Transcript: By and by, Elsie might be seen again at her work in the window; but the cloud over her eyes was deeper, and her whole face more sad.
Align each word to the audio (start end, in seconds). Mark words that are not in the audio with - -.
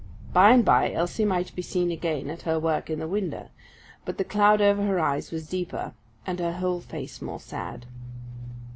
By 0.33 0.49
and 0.49 0.65
by, 0.65 0.91
Elsie 0.91 1.25
might 1.25 1.53
be 1.55 1.61
seen 1.61 1.91
again 1.91 2.31
at 2.31 2.41
her 2.41 2.59
work 2.59 2.89
in 2.89 2.97
the 2.97 3.07
window; 3.07 3.49
but 4.03 4.17
the 4.17 4.23
cloud 4.23 4.59
over 4.59 4.81
her 4.83 4.99
eyes 4.99 5.29
was 5.29 5.47
deeper, 5.47 5.93
and 6.25 6.39
her 6.39 6.53
whole 6.53 6.81
face 6.81 7.21
more 7.21 7.39
sad. 7.39 7.85